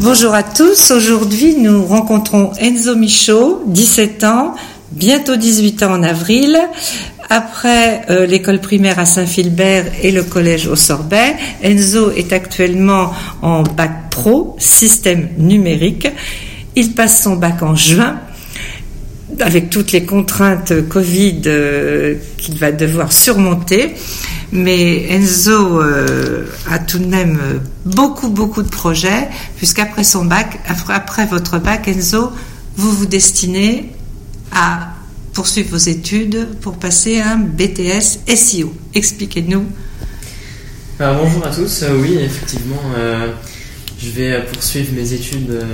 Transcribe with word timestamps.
Bonjour 0.00 0.34
à 0.34 0.42
tous. 0.42 0.90
Aujourd'hui, 0.90 1.56
nous 1.56 1.84
rencontrons 1.84 2.52
Enzo 2.60 2.94
Michaud, 2.94 3.62
17 3.66 4.24
ans, 4.24 4.54
bientôt 4.92 5.34
18 5.34 5.82
ans 5.82 5.92
en 5.92 6.02
avril. 6.02 6.58
Après 7.30 8.02
euh, 8.10 8.26
l'école 8.26 8.60
primaire 8.60 8.98
à 8.98 9.06
Saint-Philbert 9.06 9.86
et 10.02 10.12
le 10.12 10.22
collège 10.22 10.66
au 10.66 10.76
Sorbet, 10.76 11.34
Enzo 11.62 12.10
est 12.10 12.32
actuellement 12.32 13.12
en 13.42 13.62
bac 13.62 14.10
pro, 14.10 14.56
système 14.58 15.30
numérique. 15.38 16.06
Il 16.76 16.92
passe 16.92 17.22
son 17.22 17.36
bac 17.36 17.62
en 17.62 17.74
juin 17.74 18.20
avec 19.40 19.70
toutes 19.70 19.92
les 19.92 20.04
contraintes 20.04 20.86
Covid 20.88 21.42
euh, 21.46 22.14
qu'il 22.36 22.56
va 22.58 22.72
devoir 22.72 23.12
surmonter. 23.12 23.94
Mais 24.54 25.12
Enzo 25.12 25.82
euh, 25.82 26.46
a 26.70 26.78
tout 26.78 27.00
de 27.00 27.06
même 27.06 27.60
beaucoup, 27.84 28.28
beaucoup 28.28 28.62
de 28.62 28.68
projets, 28.68 29.28
puisqu'après 29.56 30.04
son 30.04 30.24
bac, 30.24 30.60
après 30.88 31.26
votre 31.26 31.58
bac, 31.58 31.88
Enzo, 31.88 32.30
vous 32.76 32.92
vous 32.92 33.06
destinez 33.06 33.90
à 34.52 34.94
poursuivre 35.32 35.70
vos 35.70 35.76
études 35.76 36.46
pour 36.60 36.74
passer 36.74 37.20
un 37.20 37.36
BTS 37.36 38.32
SEO. 38.32 38.72
Expliquez-nous. 38.94 39.64
bonjour 41.00 41.46
à 41.46 41.50
tous. 41.50 41.82
Euh, 41.82 41.98
oui, 42.00 42.18
effectivement, 42.20 42.80
je 43.98 44.10
vais 44.10 44.40
poursuivre 44.52 44.92
mes 44.94 45.12
études 45.12 45.66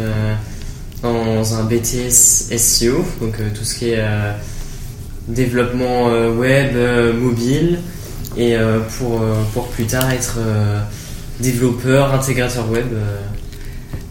dans 1.02 1.54
un 1.54 1.64
BTS 1.64 2.56
SEO, 2.56 3.04
donc 3.20 3.36
tout 3.52 3.64
ce 3.64 3.74
qui 3.74 3.90
est 3.90 4.02
développement 5.28 6.06
web, 6.30 6.74
mobile, 7.20 7.80
et 8.36 8.56
euh, 8.56 8.80
pour, 8.98 9.22
euh, 9.22 9.42
pour 9.52 9.68
plus 9.68 9.86
tard 9.86 10.10
être 10.10 10.36
euh, 10.38 10.80
développeur, 11.40 12.14
intégrateur 12.14 12.70
web 12.70 12.86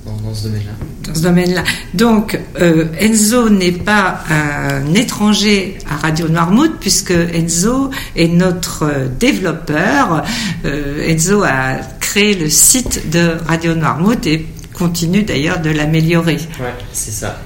dans, 0.06 0.34
ce 0.34 0.48
domaine-là. 0.48 0.72
Dans 1.08 1.16
ce 1.16 1.22
domaine-là. 1.22 1.64
Donc, 1.94 2.40
Enzo 3.00 3.50
n'est 3.50 3.72
pas 3.72 4.22
un 4.30 4.94
étranger 4.96 5.78
à 5.90 5.98
Radio 5.98 6.28
Noirmouth, 6.28 6.80
puisque 6.80 7.12
Enzo 7.12 7.92
est 8.16 8.28
notre 8.28 9.10
développeur. 9.20 10.24
Enzo 10.64 11.44
a 11.44 11.76
créé 12.00 12.34
le 12.34 12.50
site 12.50 13.10
de 13.12 13.38
Radio 13.46 13.76
Noirmouth 13.76 14.26
et 14.26 14.48
continue 14.74 15.24
d'ailleurs 15.24 15.62
de 15.62 15.70
l'améliorer. 15.70 16.38
Ouais, 16.60 16.74
c'est 16.92 17.12
ça. 17.12 17.40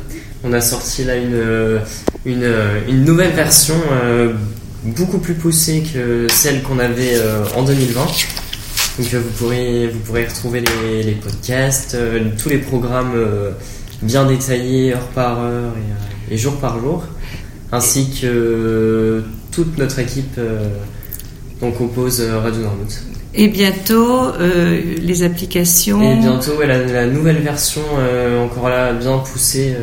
On 0.45 0.53
a 0.53 0.61
sorti 0.61 1.03
là 1.03 1.15
une, 1.17 1.81
une, 2.25 2.53
une 2.87 3.03
nouvelle 3.03 3.33
version 3.33 3.75
beaucoup 4.85 5.19
plus 5.19 5.35
poussée 5.35 5.83
que 5.93 6.27
celle 6.29 6.61
qu'on 6.61 6.79
avait 6.79 7.15
euh, 7.15 7.43
en 7.55 7.63
2020. 7.63 8.01
Donc 8.99 9.13
euh, 9.13 9.19
vous 9.19 9.29
pourrez 9.37 9.87
vous 9.87 9.99
pourrez 9.99 10.25
retrouver 10.25 10.61
les, 10.61 11.03
les 11.03 11.13
podcasts, 11.13 11.95
euh, 11.95 12.29
tous 12.41 12.49
les 12.49 12.59
programmes 12.59 13.13
bien 14.01 14.25
détaillés 14.25 14.93
heure 14.93 15.07
par 15.07 15.39
heure 15.39 15.73
et, 16.29 16.37
jour 16.37 16.57
par 16.57 16.79
jour, 16.79 17.03
ainsi 17.71 18.09
que 18.21 19.23
toute 19.51 19.77
notre 19.77 19.99
équipe 19.99 20.39
dont 21.61 21.71
compose 21.71 22.21
Radio 22.21 22.63
Normouth. 22.63 23.03
Et 23.35 23.47
bientôt 23.47 24.31
les 24.39 25.23
applications. 25.23 26.01
Et 26.01 26.15
bientôt 26.19 26.61
la, 26.61 26.79
la, 26.85 27.07
nouvelle 27.07 27.37
version 27.37 27.81
encore 28.43 28.69
là 28.69 28.93
bien 28.93 29.19
poussée, 29.19 29.75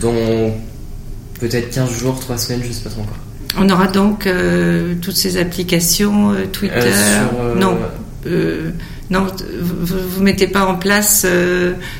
dans 0.00 0.52
peut-être 1.40 1.70
15 1.70 1.90
jours, 1.90 2.20
3 2.20 2.38
semaines, 2.38 2.62
je 2.64 2.72
sais 2.72 2.82
pas 2.84 2.90
trop 2.90 3.02
encore. 3.02 3.18
On 3.58 3.68
aura 3.68 3.86
donc 3.86 4.26
euh, 4.26 4.94
toutes 5.00 5.16
ces 5.16 5.36
applications, 5.36 6.32
euh, 6.32 6.46
Twitter. 6.50 6.74
Euh, 6.78 7.54
non, 7.54 7.76
non, 9.10 9.26
vous, 9.60 10.20
ne 10.20 10.24
mettez 10.24 10.46
pas 10.46 10.64
en 10.64 10.76
place 10.76 11.26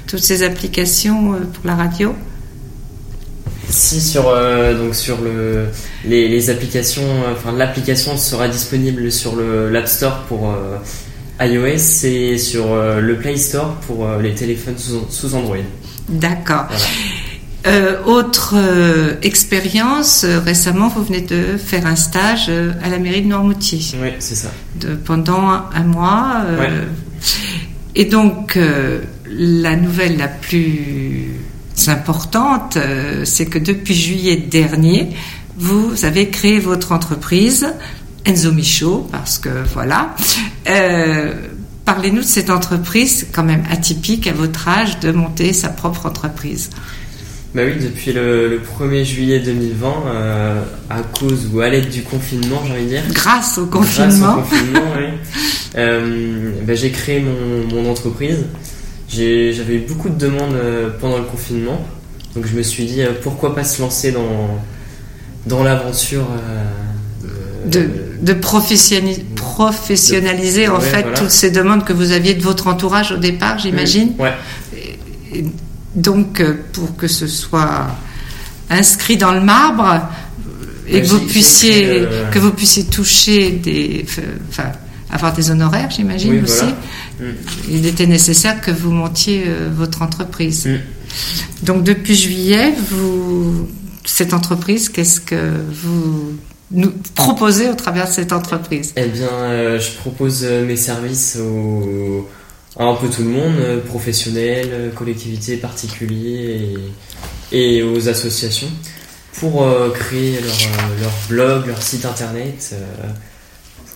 toutes 0.07 0.23
ces 0.23 0.43
applications 0.43 1.33
pour 1.33 1.65
la 1.65 1.75
radio? 1.75 2.15
Si 3.69 4.01
sur 4.01 4.25
donc 4.25 4.95
sur 4.95 5.21
le 5.21 5.67
les, 6.05 6.51
applications, 6.51 7.07
enfin 7.33 7.53
l'application 7.53 8.17
sera 8.17 8.49
disponible 8.49 9.11
sur 9.11 9.35
le 9.35 9.71
l'App 9.71 9.89
Store 9.89 10.25
pour 10.29 10.55
iOS 11.41 12.05
et 12.05 12.39
sur 12.39 12.67
le 12.75 13.17
Play 13.17 13.37
Store 13.37 13.75
pour 13.87 14.07
les 14.21 14.35
téléphones 14.35 14.79
sous, 14.79 15.35
Android. 15.35 15.57
D'accord. 16.09 16.67
Euh, 17.65 18.03
autre 18.07 18.55
euh, 18.57 19.15
expérience, 19.23 20.25
euh, 20.25 20.41
récemment, 20.41 20.89
vous 20.89 21.05
venez 21.05 21.21
de 21.21 21.57
faire 21.57 21.87
un 21.87 21.95
stage 21.95 22.51
à 22.83 22.89
la 22.89 22.99
mairie 22.99 23.23
de 23.23 23.29
Noirmoutier. 23.29 23.81
Oui, 24.01 24.09
c'est 24.19 24.35
ça. 24.35 24.51
De, 24.81 24.95
pendant 24.95 25.49
un, 25.73 25.85
mois. 25.85 26.45
Et 27.95 28.07
donc, 28.07 28.59
la 29.29 29.77
nouvelle 29.77 30.17
la 30.17 30.29
plus 30.29 31.29
importante, 31.87 32.79
c'est 33.25 33.47
que 33.47 33.59
depuis 33.59 33.95
juillet 33.95 34.37
dernier, 34.37 35.11
vous 35.57 36.05
avez 36.05 36.31
créé 36.31 36.59
votre 36.59 36.93
entreprise, 36.93 37.67
Enzo 38.25 38.53
Michaud, 38.53 39.09
parce 39.13 39.39
que 39.39 39.51
voilà. 39.75 40.17
Parlez-nous 41.85 42.23
de 42.23 42.27
cette 42.27 42.51
entreprise, 42.51 43.27
quand 43.33 43.43
même 43.43 43.65
atypique 43.71 44.27
à 44.27 44.33
votre 44.33 44.69
âge, 44.69 45.01
de 45.01 45.13
monter 45.13 45.53
sa 45.53 45.69
propre 45.69 46.07
entreprise. 46.07 46.71
Bah 47.55 47.61
oui, 47.67 47.75
depuis 47.83 48.15
le, 48.15 48.63
1er 48.81 49.05
juillet 49.05 49.39
2020, 49.41 49.87
euh, 50.07 50.63
à 50.89 51.03
cause 51.03 51.51
ou 51.53 51.61
à 51.61 51.69
l'aide 51.69 51.91
du 51.91 52.01
confinement, 52.03 52.63
j'ai 52.67 52.73
envie 52.73 52.85
de 52.85 52.89
dire. 52.89 53.03
Grâce 53.11 53.59
au 53.59 53.67
confinement. 53.67 54.37
Grâce 54.37 54.39
au 54.39 54.41
confinement, 54.41 54.81
oui. 54.97 55.05
Euh, 55.77 56.51
bah, 56.67 56.75
j'ai 56.75 56.91
créé 56.91 57.21
mon, 57.21 57.67
mon 57.75 57.91
entreprise. 57.91 58.47
J'avais 59.11 59.77
eu 59.77 59.85
beaucoup 59.87 60.09
de 60.09 60.17
demandes 60.17 60.55
euh, 60.55 60.89
pendant 60.99 61.19
le 61.19 61.25
confinement. 61.25 61.87
Donc 62.35 62.47
je 62.47 62.57
me 62.57 62.63
suis 62.63 62.87
dit, 62.87 63.03
pourquoi 63.23 63.55
pas 63.55 63.65
se 63.65 63.83
lancer 63.83 64.13
dans, 64.13 64.59
dans 65.47 65.63
l'aventure 65.63 66.27
de, 67.67 67.91
de 68.23 68.33
professionnaliser 68.33 70.69
en 70.69 70.81
fait 70.81 71.05
toutes 71.15 71.31
ces 71.31 71.51
demandes 71.51 71.85
que 71.85 71.93
vous 71.93 72.13
aviez 72.13 72.33
de 72.33 72.43
votre 72.43 72.69
entourage 72.69 73.13
au 73.13 73.19
départ, 73.19 73.59
j'imagine. 73.59 74.15
Ouais. 74.19 74.33
Donc, 75.95 76.41
euh, 76.41 76.55
pour 76.73 76.97
que 76.97 77.07
ce 77.07 77.27
soit 77.27 77.87
inscrit 78.71 79.17
dans 79.17 79.33
le 79.33 79.41
marbre 79.41 80.09
et 80.89 81.03
que 81.03 81.07
vous 81.07 81.21
puissiez 81.21 81.87
euh, 81.87 82.31
que 82.31 82.39
vous 82.39 82.53
puissiez 82.53 82.85
toucher 82.85 83.51
des, 83.51 84.07
enfin, 84.49 84.73
avoir 85.11 85.35
des 85.35 85.51
honoraires, 85.51 85.91
j'imagine 85.91 86.43
aussi. 86.43 86.65
Mm. 87.21 87.25
Il 87.71 87.87
était 87.87 88.07
nécessaire 88.07 88.61
que 88.61 88.71
vous 88.71 88.91
montiez 88.91 89.45
euh, 89.47 89.69
votre 89.75 90.03
entreprise. 90.03 90.67
Mm. 90.67 90.79
Donc, 91.65 91.85
depuis 91.85 92.15
juillet, 92.15 92.73
vous 92.91 93.69
cette 94.05 94.35
entreprise, 94.35 94.89
qu'est-ce 94.89 95.21
que 95.21 95.53
vous 95.71 96.33
nous 96.73 96.93
proposez 97.15 97.69
au 97.69 97.75
travers 97.75 98.09
de 98.09 98.13
cette 98.13 98.33
entreprise? 98.33 98.93
Eh 98.97 99.07
bien, 99.07 99.79
je 99.79 99.91
propose 99.99 100.43
mes 100.43 100.75
services 100.75 101.37
aux 101.37 102.29
un 102.79 102.95
peu 102.95 103.09
tout 103.09 103.23
le 103.23 103.29
monde, 103.29 103.55
euh, 103.59 103.81
professionnels, 103.81 104.69
euh, 104.73 104.91
collectivités, 104.91 105.57
particuliers 105.57 106.75
et, 107.51 107.83
aux 107.83 108.09
associations, 108.09 108.71
pour 109.35 109.63
euh, 109.63 109.91
créer 109.91 110.39
leur, 110.41 111.13
blog, 111.29 111.67
leur 111.67 111.83
site 111.83 112.07
internet, 112.07 112.75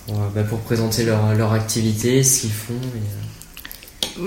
bah, 0.07 0.43
pour, 0.47 0.59
présenter 0.59 1.03
leur, 1.03 1.33
leur, 1.33 1.53
activité, 1.53 2.23
ce 2.23 2.41
qu'ils 2.41 2.51
font. 2.51 2.73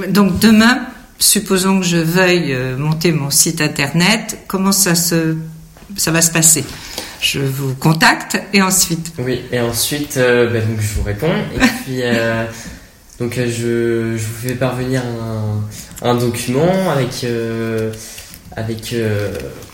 Donc 0.09 0.39
demain, 0.41 0.87
supposons 1.19 1.81
que 1.81 1.87
je 1.87 1.97
veuille 1.97 2.57
monter 2.77 3.13
mon 3.13 3.31
site 3.31 3.61
internet, 3.61 4.39
comment 4.47 4.73
ça, 4.73 4.95
se, 4.95 5.37
ça 5.97 6.11
va 6.11 6.23
se 6.23 6.31
passer? 6.31 6.65
Je 7.21 7.41
vous 7.41 7.75
contacte 7.75 8.41
et 8.53 8.63
ensuite? 8.63 9.13
Oui, 9.19 9.43
et 9.53 9.61
ensuite, 9.61 10.17
bah, 10.17 10.61
donc 10.61 10.81
je 10.81 10.95
vous 10.95 11.03
réponds. 11.03 11.35
Et 11.55 11.59
puis, 11.85 12.03
donc 13.21 13.37
euh, 13.37 13.47
je, 13.47 14.17
je, 14.19 14.25
vous 14.25 14.49
fais 14.49 14.55
parvenir 14.55 15.03
un, 15.05 16.09
un 16.09 16.15
document 16.15 16.91
avec, 16.91 17.23
euh, 17.25 17.93
avec, 18.57 18.95
euh, 18.95 19.31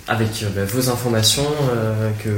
avec 0.09 0.45
bah, 0.55 0.65
vos 0.65 0.91
informations 0.91 1.47
que, 2.23 2.29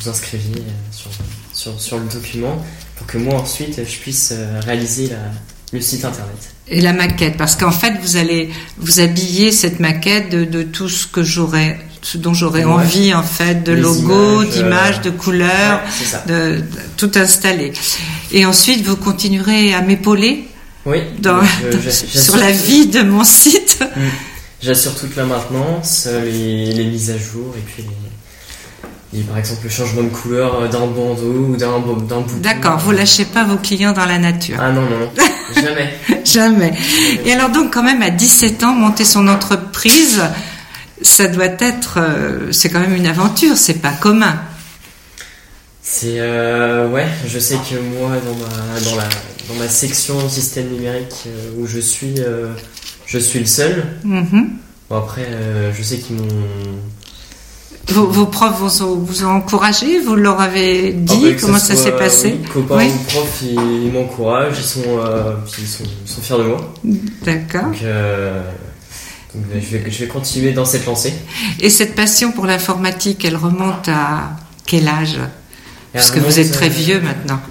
vous 0.00 0.08
inscriviez 0.08 0.62
sur, 0.92 1.10
sur, 1.52 1.80
sur, 1.80 1.98
le 1.98 2.04
document 2.04 2.64
pour 2.96 3.08
que 3.08 3.18
moi 3.18 3.34
ensuite 3.34 3.80
je 3.84 3.98
puisse 3.98 4.32
réaliser 4.64 5.08
la, 5.08 5.16
le 5.72 5.80
site 5.80 6.04
internet. 6.04 6.36
Et 6.68 6.80
la 6.80 6.92
maquette, 6.92 7.36
parce 7.36 7.56
qu'en 7.56 7.72
fait 7.72 7.94
vous 8.00 8.16
allez 8.16 8.48
vous 8.76 9.00
habiller 9.00 9.50
cette 9.50 9.80
maquette 9.80 10.30
de, 10.30 10.44
de 10.44 10.62
tout 10.62 10.88
ce 10.88 11.08
que 11.08 11.24
j'aurais 11.24 11.80
ce 12.02 12.18
dont 12.18 12.34
j'aurais 12.34 12.64
envie 12.64 13.12
en 13.12 13.22
fait 13.22 13.64
de 13.64 13.72
logo, 13.72 14.44
d'images, 14.44 15.00
de 15.00 15.10
couleurs, 15.10 15.82
de, 16.26 16.62
tout 16.96 17.10
installer. 17.16 17.72
Et 18.32 18.44
ensuite 18.44 18.84
vous 18.84 18.96
continuerez 18.96 19.74
à 19.74 19.82
m'épauler 19.82 20.48
oui, 20.86 20.98
sur 21.98 22.36
la 22.36 22.50
vie 22.50 22.86
de 22.86 23.02
mon 23.02 23.24
site. 23.24 23.80
Mm. 23.80 24.00
J'assure 24.62 24.94
toute 24.94 25.14
la 25.16 25.24
maintenance, 25.24 26.08
les, 26.24 26.72
les, 26.72 26.84
mises 26.84 27.10
à 27.10 27.18
jour 27.18 27.54
et 27.56 27.60
puis 27.60 27.84
par 29.28 29.38
exemple 29.38 29.60
le 29.64 29.70
changement 29.70 30.02
de 30.02 30.08
couleur 30.08 30.62
euh, 30.62 30.68
d'un 30.68 30.86
bandeau 30.86 31.48
ou 31.50 31.56
d'un 31.56 31.78
d'un 31.78 31.78
bouton. 31.78 32.24
D'accord, 32.42 32.78
vous 32.78 32.92
lâchez 32.92 33.24
pas 33.24 33.44
vos 33.44 33.56
clients 33.56 33.92
dans 33.92 34.04
la 34.04 34.18
nature. 34.18 34.58
Ah 34.60 34.70
non, 34.70 34.82
non, 34.82 35.10
jamais. 35.54 35.94
Jamais. 36.24 36.74
Et 37.24 37.32
alors 37.32 37.50
donc 37.50 37.72
quand 37.72 37.82
même 37.82 38.02
à 38.02 38.10
17 38.10 38.62
ans, 38.64 38.72
monter 38.72 39.04
son 39.04 39.28
entreprise, 39.28 40.22
ça 41.00 41.26
doit 41.28 41.46
être, 41.58 41.98
euh, 41.98 42.52
c'est 42.52 42.68
quand 42.68 42.80
même 42.80 42.94
une 42.94 43.06
aventure, 43.06 43.56
c'est 43.56 43.80
pas 43.80 43.92
commun. 43.92 44.38
C'est 45.90 46.16
euh, 46.20 46.86
ouais, 46.90 47.06
je 47.26 47.38
sais 47.38 47.56
que 47.56 47.76
moi 47.80 48.10
dans 48.10 48.34
ma 48.34 48.80
dans 48.80 48.96
la 48.96 49.08
dans 49.48 49.54
ma 49.58 49.68
section 49.70 50.28
système 50.28 50.68
numérique 50.68 51.24
euh, 51.26 51.50
où 51.56 51.66
je 51.66 51.80
suis, 51.80 52.16
euh, 52.18 52.52
je 53.06 53.18
suis 53.18 53.38
le 53.38 53.46
seul. 53.46 53.86
Mhm. 54.04 54.50
Bon 54.90 54.96
après, 54.98 55.26
je 55.74 55.82
sais 55.82 55.96
qu'ils 55.96 56.16
m'ont 56.16 56.28
Vos, 57.88 58.06
vos 58.06 58.26
profs 58.26 58.58
vous 58.58 58.82
ont, 58.82 58.96
vous 58.96 59.24
ont 59.24 59.30
encouragé, 59.30 59.98
vous 60.00 60.14
leur 60.14 60.42
avez 60.42 60.92
dit 60.92 61.14
Ah 61.16 61.22
bah, 61.22 61.32
que 61.34 61.40
comment 61.40 61.58
ça 61.58 61.74
s'est 61.74 61.92
passé 61.96 62.36
oui, 62.38 62.48
Copains 62.52 62.76
Oui. 62.76 62.90
ou 62.94 63.04
profs, 63.04 63.42
ils, 63.42 63.86
ils 63.86 63.92
m'encouragent, 63.92 64.58
ils 64.58 64.64
sont, 64.64 65.00
ils 65.58 65.66
sont, 65.66 65.84
ils 66.04 66.10
sont 66.10 66.20
fiers 66.20 66.36
de 66.36 66.42
moi. 66.42 66.74
D'accord. 67.24 67.62
Donc, 67.62 67.82
donc, 69.34 69.44
je, 69.54 69.76
vais, 69.78 69.90
je 69.90 69.98
vais 70.00 70.08
continuer 70.08 70.52
dans 70.52 70.66
cette 70.66 70.84
lancée. 70.84 71.14
Et 71.60 71.70
cette 71.70 71.94
passion 71.94 72.30
pour 72.32 72.44
l'informatique, 72.44 73.24
elle 73.24 73.36
remonte 73.36 73.88
à 73.88 74.36
quel 74.66 74.86
âge? 74.86 75.18
Parce 75.92 76.10
que 76.10 76.20
vous 76.20 76.38
êtes 76.38 76.52
très 76.52 76.66
euh, 76.66 76.70
vieux 76.70 77.00
maintenant. 77.00 77.40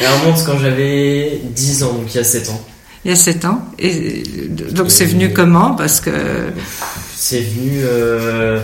Remonte 0.00 0.44
quand 0.44 0.58
j'avais 0.58 1.40
10 1.44 1.82
ans, 1.84 1.92
donc 1.94 2.12
il 2.14 2.16
y 2.16 2.20
a 2.20 2.24
7 2.24 2.48
ans. 2.50 2.64
Il 3.04 3.10
y 3.10 3.12
a 3.12 3.16
7 3.16 3.44
ans. 3.44 3.62
Et 3.78 4.22
donc 4.50 4.86
Et- 4.86 4.90
c'est 4.90 5.04
venu 5.06 5.32
comment? 5.32 5.74
Parce 5.74 6.00
que 6.00 6.10
C'est 7.16 7.40
venu, 7.40 7.80
euh, 7.82 8.60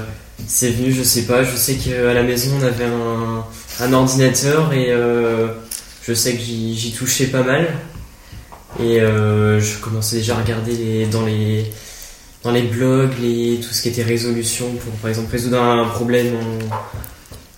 c'est 0.47 0.71
venu, 0.71 0.93
je 0.93 1.03
sais 1.03 1.23
pas. 1.23 1.43
Je 1.45 1.57
sais 1.57 1.75
qu'à 1.75 2.13
la 2.15 2.23
maison 2.23 2.53
on 2.61 2.65
avait 2.65 2.85
un, 2.85 3.45
un 3.85 3.93
ordinateur 3.93 4.73
et 4.73 4.87
euh, 4.91 5.49
je 6.07 6.13
sais 6.15 6.35
que 6.35 6.41
j'y 6.43 6.77
j'y 6.79 6.93
touchais 6.93 7.27
pas 7.27 7.43
mal. 7.43 7.69
Et 8.79 9.01
euh, 9.01 9.61
je 9.61 9.79
commençais 9.79 10.17
déjà 10.17 10.37
à 10.37 10.41
regarder 10.41 10.73
les, 10.73 11.07
dans 11.07 11.25
les 11.25 11.67
dans 12.43 12.53
les 12.53 12.63
blogs 12.63 13.11
les, 13.21 13.61
tout 13.63 13.73
ce 13.75 13.83
qui 13.83 13.89
était 13.89 14.03
résolution 14.03 14.71
pour 14.73 14.93
par 14.95 15.11
exemple 15.11 15.31
résoudre 15.33 15.61
un 15.61 15.87
problème 15.89 16.29
en- 16.37 16.75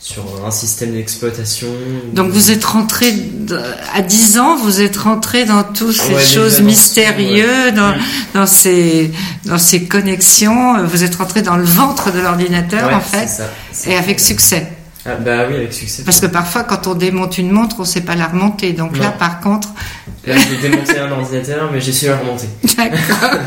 sur 0.05 0.25
un 0.45 0.51
système 0.51 0.93
d'exploitation. 0.95 1.69
donc 2.13 2.31
vous 2.33 2.51
êtes 2.51 2.65
rentré 2.65 3.15
à 3.95 4.03
10 4.03 4.39
ans, 4.41 4.57
vous 4.57 4.81
êtes 4.81 4.97
rentré 4.97 5.45
dans 5.45 5.63
toutes 5.63 5.95
ces 5.97 6.13
Ouais, 6.13 6.25
choses 6.25 6.59
dans- 6.59 6.65
mystérieuses, 6.65 7.73
dans, 7.75 7.95
dans 8.35 8.47
ces 8.47 9.13
dans 9.45 9.59
ces 9.59 9.85
connexions. 9.85 10.85
Vous 10.85 11.05
êtes 11.05 11.15
rentré 11.15 11.43
dans 11.43 11.57
le 11.57 11.63
ventre 11.65 12.11
de 12.11 12.19
l'ordinateur 12.19 12.89
Ouais, 12.89 12.95
en 12.95 13.01
fait, 13.01 13.29
ça, 13.29 13.45
et 13.89 13.97
avec 13.97 14.19
succès. 14.19 14.67
Ah, 15.05 15.17
bah 15.17 15.47
oui, 15.49 15.57
avec 15.57 15.73
succès. 15.73 16.05
Parce 16.05 16.21
que 16.21 16.27
parfois, 16.27 16.63
quand 16.63 16.87
on 16.87 16.95
démonte 16.95 17.37
une 17.39 17.51
montre, 17.51 17.77
on 17.81 17.85
sait 17.85 18.03
pas 18.03 18.15
la 18.15 18.29
remonter. 18.29 18.73
Donc 18.73 18.97
là, 18.99 19.11
par 19.11 19.41
contre, 19.41 19.69
Là, 20.25 20.37
j'ai 20.39 20.69
démonté 20.69 20.99
un 21.01 21.11
ordinateur, 21.11 21.69
mais 21.73 21.81
j'ai 21.81 21.93
su 21.93 22.07
la 22.07 22.17
remonter. 22.17 22.47
D'accord. 22.77 23.41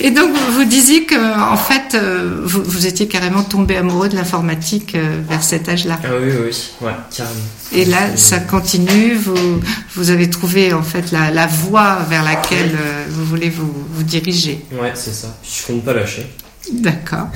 Et 0.00 0.10
donc, 0.10 0.30
vous 0.50 0.64
disiez 0.64 1.04
que, 1.06 1.40
en 1.40 1.56
fait, 1.56 1.94
euh, 1.94 2.40
vous, 2.44 2.62
vous 2.64 2.86
étiez 2.86 3.06
carrément 3.06 3.44
tombé 3.44 3.76
amoureux 3.76 4.08
de 4.08 4.16
l'informatique 4.16 4.96
euh, 4.96 5.20
vers 5.28 5.44
cet 5.44 5.68
âge-là. 5.68 6.00
Ah 6.02 6.08
oui, 6.20 6.30
oui, 6.32 6.38
oui, 6.46 6.86
ouais, 6.86 6.92
carrément. 7.16 7.36
Et 7.72 7.84
là, 7.84 8.16
ça 8.16 8.40
continue. 8.40 9.14
Vous, 9.14 9.60
vous 9.94 10.10
avez 10.10 10.28
trouvé, 10.28 10.72
en 10.72 10.82
fait, 10.82 11.12
la, 11.12 11.30
la 11.30 11.46
voie 11.46 11.98
vers 12.10 12.24
laquelle 12.24 12.72
euh, 12.74 13.04
vous 13.08 13.24
voulez 13.24 13.48
vous, 13.50 13.72
vous 13.92 14.02
diriger. 14.02 14.64
Ouais, 14.72 14.90
c'est 14.94 15.14
ça. 15.14 15.28
Je 15.44 15.64
compte 15.72 15.84
pas 15.84 15.92
lâcher. 15.94 16.26
D'accord. 16.70 17.28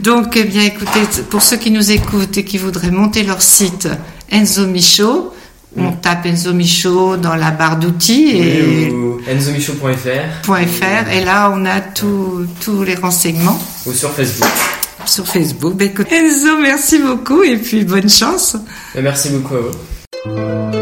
Donc, 0.00 0.36
eh 0.36 0.44
bien, 0.44 0.62
écoutez, 0.62 1.00
pour 1.28 1.42
ceux 1.42 1.56
qui 1.56 1.70
nous 1.70 1.90
écoutent 1.90 2.38
et 2.38 2.44
qui 2.44 2.58
voudraient 2.58 2.90
monter 2.90 3.22
leur 3.22 3.42
site 3.42 3.88
Enzo 4.30 4.66
Michaud, 4.66 5.32
on 5.76 5.92
tape 5.92 6.26
Enzo 6.26 6.52
Michaud 6.52 7.16
dans 7.16 7.34
la 7.34 7.50
barre 7.50 7.76
d'outils 7.76 8.36
et 8.36 8.90
ou 8.90 9.20
enzomichaud.fr 9.30 10.44
.fr 10.44 11.10
et 11.12 11.24
là 11.24 11.52
on 11.54 11.64
a 11.64 11.80
tous 11.80 12.46
tous 12.60 12.82
les 12.82 12.96
renseignements 12.96 13.60
ou 13.86 13.92
sur 13.92 14.10
Facebook. 14.10 14.48
sur 15.06 15.26
Facebook. 15.26 15.74
Ben, 15.76 15.88
écoute, 15.88 16.08
Enzo, 16.12 16.58
merci 16.60 16.98
beaucoup 16.98 17.42
et 17.42 17.56
puis 17.56 17.84
bonne 17.84 18.08
chance. 18.08 18.56
Merci 19.00 19.30
beaucoup 19.30 19.54
à 19.54 19.60
vous. 19.60 20.79